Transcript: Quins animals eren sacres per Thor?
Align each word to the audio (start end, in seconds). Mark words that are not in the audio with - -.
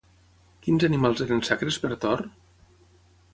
Quins 0.67 0.85
animals 0.87 1.21
eren 1.25 1.45
sacres 1.49 1.79
per 1.85 1.93
Thor? 2.07 2.25